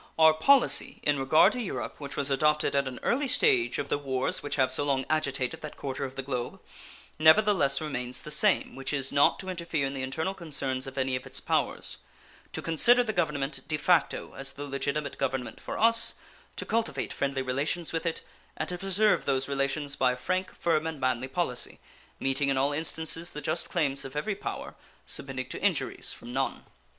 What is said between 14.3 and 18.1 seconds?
as the legitimate government for us; to cultivate friendly relations with